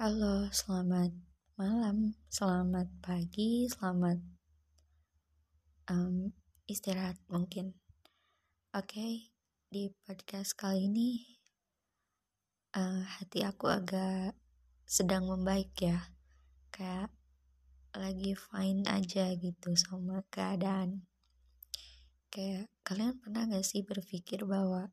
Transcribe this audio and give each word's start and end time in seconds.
Halo, 0.00 0.48
selamat 0.48 1.12
malam, 1.60 2.16
selamat 2.32 2.88
pagi, 3.04 3.68
selamat 3.68 4.16
um, 5.92 6.32
istirahat 6.64 7.20
mungkin. 7.28 7.76
Oke, 8.72 8.96
okay, 8.96 9.12
di 9.68 9.92
podcast 9.92 10.56
kali 10.56 10.88
ini 10.88 11.20
uh, 12.80 13.04
hati 13.04 13.44
aku 13.44 13.68
agak 13.68 14.32
sedang 14.88 15.28
membaik 15.28 15.76
ya, 15.76 16.00
kayak 16.72 17.12
lagi 17.92 18.32
fine 18.32 18.88
aja 18.88 19.36
gitu 19.36 19.76
sama 19.76 20.24
keadaan. 20.32 21.04
Kayak 22.32 22.72
kalian 22.88 23.20
pernah 23.20 23.52
gak 23.52 23.68
sih 23.68 23.84
berpikir 23.84 24.48
bahwa 24.48 24.88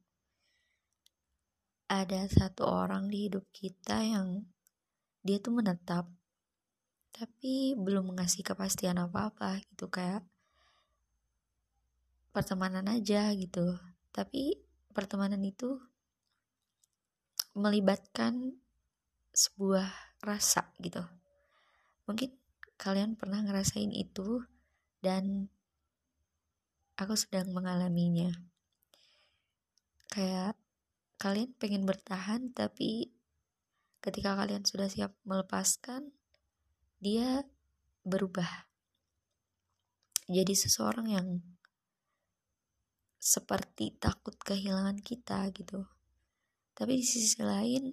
ada 1.87 2.27
satu 2.27 2.67
orang 2.67 3.07
di 3.07 3.31
hidup 3.31 3.47
kita 3.55 4.03
yang 4.03 4.43
dia 5.27 5.43
tuh 5.43 5.51
menetap 5.51 6.07
tapi 7.17 7.73
belum 7.75 8.13
mengasih 8.13 8.45
kepastian 8.45 9.01
apa-apa 9.01 9.59
gitu 9.73 9.89
kayak 9.89 10.21
pertemanan 12.29 12.85
aja 12.85 13.33
gitu. 13.33 13.73
Tapi 14.13 14.53
pertemanan 14.93 15.41
itu 15.41 15.81
melibatkan 17.57 18.53
sebuah 19.33 19.89
rasa 20.21 20.69
gitu. 20.77 21.01
Mungkin 22.05 22.29
kalian 22.77 23.17
pernah 23.17 23.41
ngerasain 23.41 23.89
itu 23.89 24.45
dan 25.01 25.49
aku 27.01 27.17
sedang 27.17 27.49
mengalaminya. 27.49 28.29
Kayak 30.13 30.53
kalian 31.17 31.57
pengen 31.57 31.89
bertahan 31.89 32.53
tapi 32.53 33.16
ketika 34.01 34.37
kalian 34.37 34.63
sudah 34.63 34.87
siap 34.87 35.13
melepaskan, 35.27 36.13
dia 37.01 37.45
berubah. 38.07 38.67
Jadi 40.27 40.53
seseorang 40.53 41.07
yang 41.07 41.27
seperti 43.27 43.95
takut 43.99 44.35
kehilangan 44.39 44.99
kita 45.03 45.51
gitu. 45.51 45.83
Tapi 46.71 47.01
di 47.01 47.05
sisi 47.05 47.43
lain, 47.43 47.91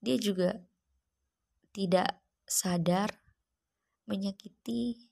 dia 0.00 0.16
juga 0.16 0.56
tidak 1.72 2.20
sadar 2.48 3.12
menyakiti 4.08 5.08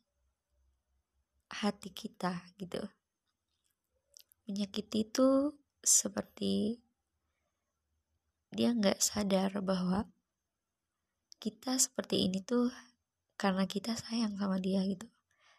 hati 1.50 1.90
kita 1.92 2.40
gitu. 2.56 2.80
Menyakiti 4.48 5.08
itu 5.08 5.56
seperti 5.80 6.80
dia 8.50 8.74
nggak 8.74 8.98
sadar 8.98 9.54
bahwa 9.62 10.06
kita 11.40 11.78
seperti 11.80 12.28
ini 12.28 12.44
tuh 12.44 12.68
karena 13.40 13.64
kita 13.64 13.96
sayang 13.96 14.36
sama 14.36 14.60
dia 14.60 14.84
gitu. 14.84 15.08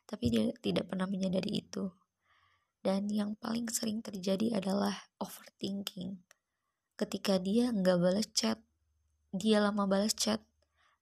Tapi 0.05 0.25
dia 0.27 0.51
tidak 0.59 0.91
pernah 0.91 1.07
menyadari 1.07 1.63
itu. 1.63 1.89
Dan 2.83 3.09
yang 3.09 3.33
paling 3.39 3.71
sering 3.71 4.03
terjadi 4.03 4.61
adalah 4.61 4.93
overthinking. 5.17 6.21
Ketika 6.99 7.41
dia 7.41 7.73
nggak 7.73 7.97
balas 7.97 8.27
chat 8.35 8.61
dia 9.31 9.63
lama 9.63 9.87
balas 9.87 10.11
chat 10.11 10.43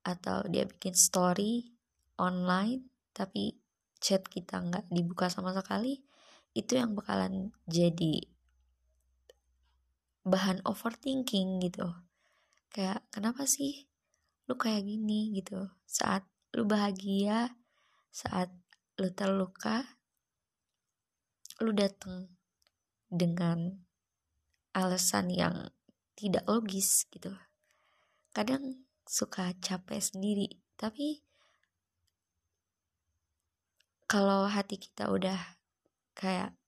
atau 0.06 0.45
dia 0.45 0.70
bikin 0.70 0.94
story 0.94 1.73
online 2.22 2.86
tapi 3.10 3.58
chat 3.98 4.22
kita 4.30 4.62
nggak 4.62 4.86
dibuka 4.94 5.34
sama 5.34 5.50
sekali 5.50 6.06
itu 6.54 6.78
yang 6.78 6.94
bakalan 6.94 7.50
jadi 7.66 8.22
bahan 10.30 10.62
overthinking 10.64 11.60
gitu. 11.66 11.90
Kayak 12.70 13.04
kenapa 13.10 13.50
sih 13.50 13.90
lu 14.46 14.56
kayak 14.56 14.86
gini? 14.86 15.34
Gitu. 15.34 15.70
Saat 15.90 16.30
lu 16.54 16.66
bahagia 16.66 17.54
saat 18.10 18.50
lu 18.98 19.14
terluka 19.14 19.86
lu 21.62 21.72
dateng 21.78 22.34
dengan 23.06 23.86
alasan 24.73 25.30
yang 25.30 25.70
tidak 26.18 26.44
logis 26.50 27.06
gitu. 27.14 27.32
Kadang 28.34 28.86
suka 29.06 29.54
capek 29.62 30.02
sendiri 30.02 30.48
tapi 30.78 31.22
kalau 34.10 34.50
hati 34.50 34.82
kita 34.82 35.10
udah 35.14 35.38
kayak 36.18 36.58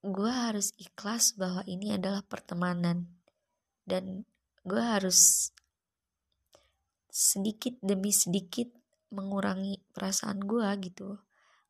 gue 0.00 0.32
harus 0.32 0.72
ikhlas 0.80 1.36
bahwa 1.36 1.60
ini 1.68 1.92
adalah 1.92 2.24
pertemanan. 2.24 3.08
Dan 3.84 4.24
gue 4.64 4.80
harus 4.80 5.50
sedikit 7.10 7.74
demi 7.82 8.14
sedikit 8.14 8.70
mengurangi 9.12 9.82
perasaan 9.92 10.40
gue 10.40 10.68
gitu. 10.86 11.18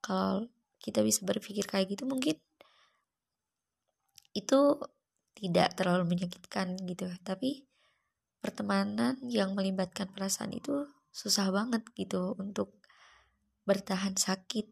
Kalau 0.04 0.46
kita 0.80 1.02
bisa 1.02 1.26
berpikir 1.26 1.66
kayak 1.66 1.96
gitu 1.96 2.08
mungkin 2.08 2.36
itu 4.30 4.78
tidak 5.34 5.74
terlalu 5.74 6.14
menyakitkan 6.14 6.78
gitu. 6.86 7.10
Tapi 7.26 7.66
pertemanan 8.38 9.18
yang 9.26 9.52
melibatkan 9.58 10.08
perasaan 10.14 10.54
itu 10.54 10.86
susah 11.10 11.50
banget 11.50 11.82
gitu 11.98 12.38
untuk 12.38 12.78
bertahan 13.66 14.14
sakit 14.14 14.70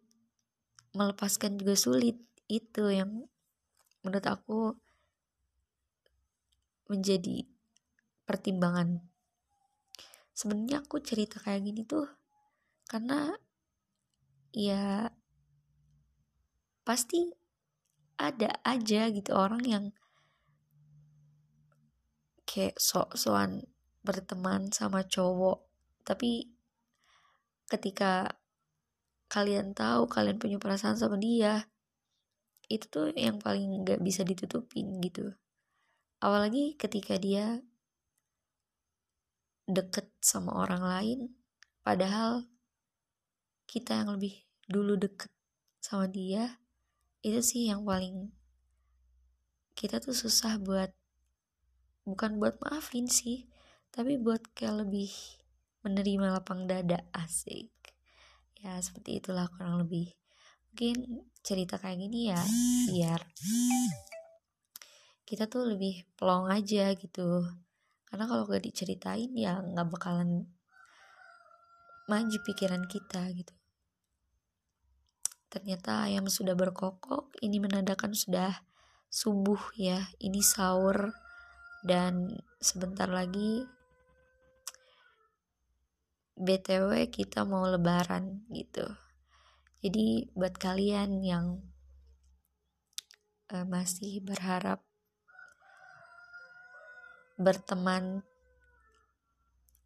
melepaskan 0.94 1.58
juga 1.58 1.74
sulit. 1.74 2.16
Itu 2.48 2.88
yang 2.88 3.28
menurut 4.08 4.24
aku 4.24 4.72
menjadi 6.88 7.44
pertimbangan. 8.24 9.04
Sebenarnya 10.32 10.80
aku 10.80 11.04
cerita 11.04 11.36
kayak 11.44 11.68
gini 11.68 11.84
tuh 11.84 12.08
karena 12.88 13.36
ya 14.56 15.12
pasti 16.88 17.28
ada 18.16 18.48
aja 18.64 19.12
gitu 19.12 19.36
orang 19.36 19.60
yang 19.68 19.84
kayak 22.48 22.80
sok-sokan 22.80 23.68
berteman 24.00 24.72
sama 24.72 25.04
cowok. 25.04 25.68
Tapi 26.08 26.48
ketika 27.68 28.40
kalian 29.28 29.76
tahu 29.76 30.08
kalian 30.08 30.40
punya 30.40 30.56
perasaan 30.56 30.96
sama 30.96 31.20
dia 31.20 31.68
itu 32.68 32.84
tuh 32.88 33.08
yang 33.16 33.40
paling 33.40 33.84
nggak 33.84 34.00
bisa 34.04 34.24
ditutupin 34.24 35.00
gitu. 35.00 35.32
Apalagi 36.20 36.76
ketika 36.76 37.16
dia 37.16 37.64
deket 39.68 40.08
sama 40.24 40.64
orang 40.64 40.80
lain 40.80 41.18
padahal 41.84 42.48
kita 43.68 44.00
yang 44.00 44.16
lebih 44.16 44.48
dulu 44.64 44.96
deket 44.96 45.28
sama 45.84 46.08
dia 46.08 46.56
itu 47.20 47.40
sih 47.44 47.68
yang 47.68 47.84
paling 47.84 48.32
kita 49.76 50.00
tuh 50.00 50.16
susah 50.16 50.56
buat 50.56 50.88
bukan 52.08 52.40
buat 52.40 52.56
maafin 52.64 53.04
sih 53.12 53.44
tapi 53.92 54.16
buat 54.16 54.40
kayak 54.56 54.88
lebih 54.88 55.12
menerima 55.84 56.40
lapang 56.40 56.68
dada 56.68 57.04
asik. 57.14 57.70
Ya 58.58 58.76
seperti 58.82 59.22
itulah 59.22 59.46
kurang 59.52 59.80
lebih 59.80 60.18
mungkin 60.78 61.26
cerita 61.42 61.74
kayak 61.74 62.06
gini 62.06 62.30
ya 62.30 62.38
biar 62.86 63.18
kita 65.26 65.50
tuh 65.50 65.74
lebih 65.74 66.06
pelong 66.14 66.46
aja 66.54 66.94
gitu. 66.94 67.42
Karena 68.06 68.30
kalau 68.30 68.46
gak 68.46 68.62
diceritain 68.62 69.34
ya 69.34 69.58
nggak 69.58 69.90
bakalan 69.90 70.46
maju 72.06 72.38
pikiran 72.46 72.86
kita 72.86 73.26
gitu. 73.34 73.50
Ternyata 75.50 76.06
ayam 76.06 76.30
sudah 76.30 76.54
berkokok 76.54 77.34
ini 77.42 77.58
menandakan 77.58 78.14
sudah 78.14 78.62
subuh 79.10 79.58
ya 79.74 80.06
ini 80.22 80.46
sahur. 80.46 81.10
Dan 81.82 82.38
sebentar 82.62 83.10
lagi 83.10 83.66
btw 86.38 87.10
kita 87.10 87.42
mau 87.42 87.66
lebaran 87.66 88.46
gitu 88.54 89.07
jadi 89.78 90.26
buat 90.34 90.58
kalian 90.58 91.22
yang 91.22 91.62
uh, 93.54 93.66
masih 93.66 94.18
berharap 94.26 94.82
berteman 97.38 98.26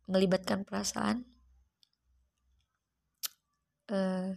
melibatkan 0.08 0.64
perasaan 0.64 1.28
uh, 3.92 4.32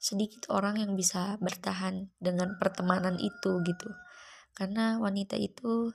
sedikit 0.00 0.48
orang 0.52 0.80
yang 0.80 0.92
bisa 0.96 1.36
bertahan 1.40 2.12
dengan 2.20 2.56
pertemanan 2.60 3.16
itu 3.20 3.60
gitu. 3.64 3.88
Karena 4.52 5.00
wanita 5.00 5.36
itu 5.40 5.92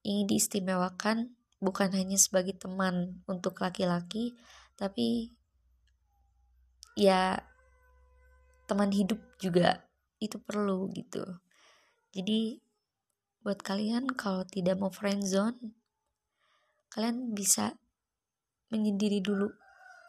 ingin 0.00 0.28
diistimewakan 0.28 1.36
bukan 1.60 1.92
hanya 1.92 2.16
sebagai 2.16 2.56
teman 2.56 3.20
untuk 3.28 3.60
laki-laki 3.60 4.32
tapi 4.80 5.36
ya 6.98 7.42
teman 8.66 8.90
hidup 8.94 9.18
juga 9.42 9.82
itu 10.22 10.38
perlu 10.38 10.90
gitu 10.94 11.22
jadi 12.14 12.58
buat 13.40 13.62
kalian 13.64 14.12
kalau 14.14 14.44
tidak 14.46 14.76
mau 14.78 14.92
friend 14.92 15.24
zone 15.24 15.74
kalian 16.92 17.32
bisa 17.32 17.78
menyendiri 18.70 19.22
dulu 19.22 19.50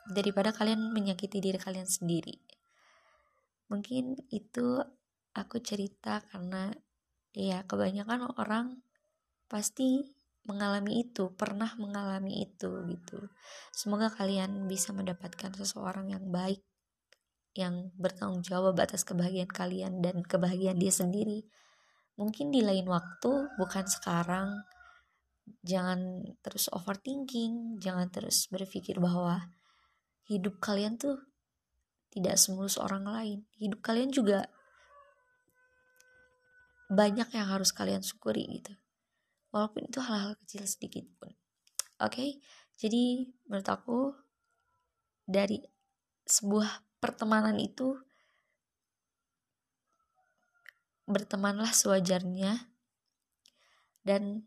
daripada 0.09 0.49
kalian 0.51 0.93
menyakiti 0.93 1.41
diri 1.41 1.57
kalian 1.57 1.87
sendiri 1.87 2.37
mungkin 3.71 4.19
itu 4.29 4.83
aku 5.31 5.63
cerita 5.63 6.19
karena 6.27 6.75
ya 7.31 7.63
kebanyakan 7.63 8.35
orang 8.35 8.83
pasti 9.47 10.03
mengalami 10.41 11.05
itu, 11.05 11.29
pernah 11.37 11.69
mengalami 11.77 12.41
itu 12.45 12.69
gitu. 12.89 13.29
Semoga 13.69 14.09
kalian 14.09 14.65
bisa 14.65 14.89
mendapatkan 14.89 15.53
seseorang 15.53 16.09
yang 16.09 16.25
baik 16.33 16.65
yang 17.51 17.91
bertanggung 17.99 18.43
jawab 18.43 18.79
atas 18.79 19.03
kebahagiaan 19.03 19.51
kalian 19.51 19.99
dan 19.99 20.23
kebahagiaan 20.23 20.79
dia 20.79 20.93
sendiri. 20.93 21.43
Mungkin 22.15 22.51
di 22.53 22.63
lain 22.63 22.87
waktu, 22.87 23.51
bukan 23.59 23.85
sekarang. 23.87 24.63
Jangan 25.65 26.31
terus 26.39 26.71
overthinking, 26.71 27.81
jangan 27.81 28.07
terus 28.07 28.47
berpikir 28.47 29.01
bahwa 29.01 29.51
hidup 30.31 30.63
kalian 30.63 30.95
tuh 30.95 31.19
tidak 32.13 32.39
semulus 32.39 32.79
orang 32.79 33.03
lain. 33.03 33.39
Hidup 33.59 33.83
kalian 33.83 34.15
juga 34.15 34.47
banyak 36.91 37.31
yang 37.31 37.47
harus 37.47 37.71
kalian 37.71 38.03
syukuri 38.03 38.43
gitu 38.59 38.75
walaupun 39.55 39.87
itu 39.87 40.03
hal-hal 40.03 40.35
kecil 40.43 40.67
sedikit 40.67 41.07
pun 41.15 41.31
oke 42.03 42.11
okay? 42.11 42.43
jadi 42.75 43.31
menurut 43.47 43.69
aku 43.71 43.99
dari 45.23 45.63
sebuah 46.27 46.67
pertemanan 47.01 47.57
itu 47.57 47.97
bertemanlah 51.09 51.73
sewajarnya 51.73 52.69
dan 54.05 54.45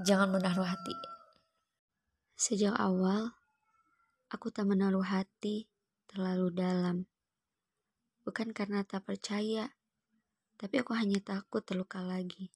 jangan 0.00 0.32
menaruh 0.32 0.64
hati. 0.64 0.96
Sejak 2.34 2.72
awal 2.80 3.36
aku 4.32 4.48
tak 4.48 4.64
menaruh 4.64 5.04
hati 5.04 5.68
terlalu 6.08 6.48
dalam. 6.56 6.96
Bukan 8.24 8.56
karena 8.56 8.80
tak 8.82 9.04
percaya 9.04 9.68
tapi 10.56 10.80
aku 10.80 10.96
hanya 10.96 11.20
takut 11.20 11.60
terluka 11.60 12.00
lagi. 12.00 12.48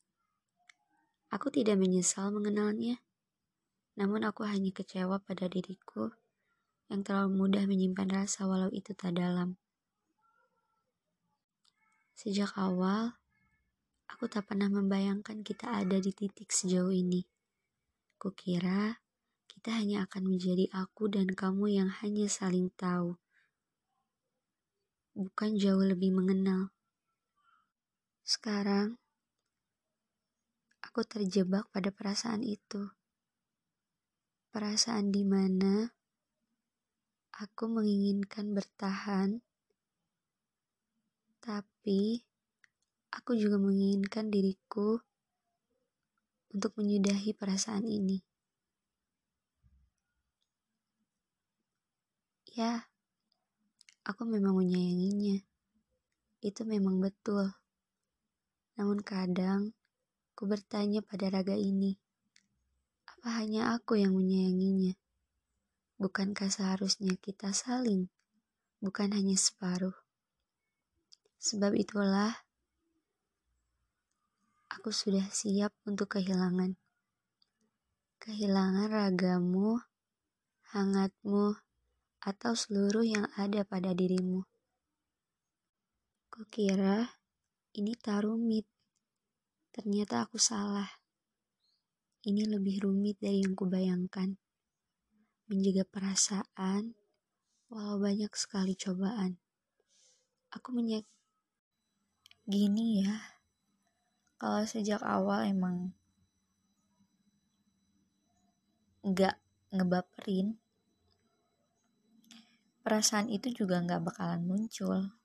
Aku 1.28 1.52
tidak 1.52 1.76
menyesal 1.76 2.32
mengenalnya, 2.32 3.04
namun 4.00 4.24
aku 4.24 4.48
hanya 4.48 4.72
kecewa 4.72 5.20
pada 5.20 5.44
diriku 5.44 6.08
yang 6.88 7.04
terlalu 7.04 7.36
mudah 7.36 7.64
menyimpan 7.68 8.08
rasa 8.24 8.48
walau 8.48 8.72
itu 8.72 8.96
tak 8.96 9.16
dalam. 9.16 9.60
Sejak 12.18 12.56
awal, 12.58 13.14
aku 14.10 14.26
tak 14.26 14.48
pernah 14.48 14.66
membayangkan 14.66 15.44
kita 15.46 15.70
ada 15.70 16.00
di 16.00 16.10
titik 16.10 16.50
sejauh 16.50 16.90
ini. 16.90 17.22
Kukira 18.18 18.98
kita 19.46 19.74
hanya 19.78 20.08
akan 20.08 20.34
menjadi 20.34 20.66
aku 20.74 21.12
dan 21.12 21.30
kamu 21.30 21.78
yang 21.78 21.90
hanya 22.02 22.26
saling 22.26 22.70
tahu, 22.74 23.14
bukan 25.18 25.58
jauh 25.58 25.82
lebih 25.82 26.14
mengenal. 26.14 26.70
Sekarang, 28.22 28.98
aku 30.78 31.02
terjebak 31.02 31.66
pada 31.74 31.90
perasaan 31.90 32.46
itu. 32.46 32.90
Perasaan 34.54 35.10
di 35.10 35.26
mana 35.26 35.97
aku 37.38 37.70
menginginkan 37.70 38.50
bertahan, 38.50 39.38
tapi 41.38 42.26
aku 43.14 43.38
juga 43.38 43.62
menginginkan 43.62 44.26
diriku 44.26 44.98
untuk 46.50 46.74
menyudahi 46.74 47.30
perasaan 47.38 47.86
ini. 47.86 48.18
Ya, 52.58 52.90
aku 54.02 54.26
memang 54.26 54.58
menyayanginya. 54.58 55.38
Itu 56.42 56.66
memang 56.66 56.98
betul. 56.98 57.54
Namun 58.74 58.98
kadang 59.06 59.78
Ku 60.38 60.46
bertanya 60.46 61.02
pada 61.02 61.34
raga 61.34 61.58
ini, 61.58 61.98
apa 63.10 63.42
hanya 63.42 63.74
aku 63.74 63.98
yang 63.98 64.14
menyayanginya? 64.14 64.94
Bukankah 65.98 66.46
seharusnya 66.46 67.18
kita 67.18 67.50
saling, 67.50 68.06
bukan 68.78 69.10
hanya 69.10 69.34
separuh? 69.34 69.98
Sebab 71.42 71.74
itulah, 71.74 72.46
aku 74.70 74.94
sudah 74.94 75.26
siap 75.34 75.74
untuk 75.90 76.14
kehilangan. 76.14 76.78
Kehilangan 78.22 78.94
ragamu, 78.94 79.82
hangatmu, 80.70 81.58
atau 82.22 82.54
seluruh 82.54 83.02
yang 83.02 83.26
ada 83.34 83.66
pada 83.66 83.90
dirimu. 83.90 84.46
Kukira 86.30 87.10
ini 87.74 87.98
tak 87.98 88.22
rumit. 88.22 88.70
Ternyata 89.74 90.30
aku 90.30 90.38
salah. 90.38 90.86
Ini 92.22 92.46
lebih 92.46 92.86
rumit 92.86 93.18
dari 93.18 93.42
yang 93.42 93.58
kubayangkan. 93.58 94.47
Menjaga 95.48 95.80
perasaan, 95.88 96.92
walau 97.72 97.96
banyak 97.96 98.28
sekali 98.36 98.76
cobaan. 98.76 99.40
Aku 100.52 100.76
menyak... 100.76 101.08
Gini 102.44 103.04
ya, 103.04 103.16
kalau 104.40 104.64
sejak 104.64 105.04
awal 105.04 105.48
emang 105.48 105.92
nggak 109.04 109.36
ngebaperin, 109.72 110.56
perasaan 112.80 113.28
itu 113.32 113.52
juga 113.52 113.84
nggak 113.84 114.04
bakalan 114.04 114.44
muncul. 114.44 115.16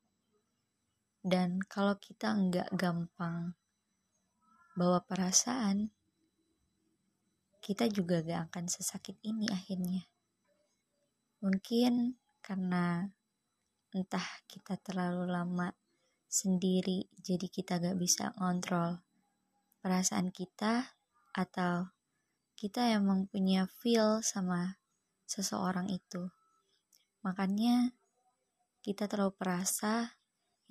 Dan 1.19 1.63
kalau 1.67 1.99
kita 1.99 2.31
nggak 2.31 2.71
gampang 2.75 3.55
bawa 4.75 5.03
perasaan, 5.03 5.91
kita 7.63 7.87
juga 7.87 8.19
gak 8.19 8.51
akan 8.51 8.67
sesakit 8.67 9.15
ini 9.23 9.47
akhirnya. 9.47 10.03
Mungkin 11.43 12.15
karena 12.39 13.03
entah 13.91 14.23
kita 14.47 14.79
terlalu 14.79 15.27
lama 15.27 15.75
sendiri, 16.31 17.11
jadi 17.19 17.51
kita 17.51 17.83
gak 17.83 17.99
bisa 17.99 18.31
ngontrol 18.39 19.03
perasaan 19.83 20.31
kita, 20.31 20.95
atau 21.35 21.91
kita 22.55 22.95
emang 22.95 23.27
punya 23.27 23.67
feel 23.67 24.23
sama 24.23 24.79
seseorang 25.27 25.91
itu. 25.91 26.31
Makanya 27.27 27.91
kita 28.79 29.11
terlalu 29.11 29.35
perasa 29.35 30.15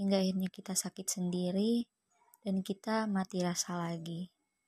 hingga 0.01 0.25
akhirnya 0.25 0.49
kita 0.49 0.73
sakit 0.73 1.05
sendiri 1.05 1.85
dan 2.41 2.65
kita 2.65 3.05
mati 3.11 3.45
rasa 3.45 3.77
lagi. 3.77 4.33